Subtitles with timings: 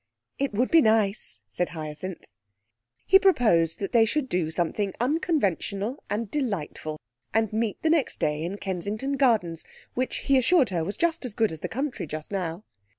[0.39, 2.23] 'It would be nice,' said Hyacinth.
[3.05, 6.97] He proposed that they should do something unconventional and delightful,
[7.35, 11.35] and meet the next day in Kensington Gardens, which he assured her was just as
[11.35, 12.63] good as the country just now.